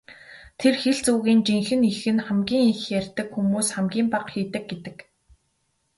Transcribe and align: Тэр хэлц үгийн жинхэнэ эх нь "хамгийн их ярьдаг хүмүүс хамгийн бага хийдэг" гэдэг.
Тэр 0.59 0.73
хэлц 0.83 1.05
үгийн 1.15 1.41
жинхэнэ 1.47 1.85
эх 1.93 2.01
нь 2.15 2.23
"хамгийн 2.27 2.63
их 2.73 2.81
ярьдаг 2.97 3.27
хүмүүс 3.31 3.67
хамгийн 3.75 4.07
бага 4.13 4.29
хийдэг" 4.33 4.63
гэдэг. 4.69 4.97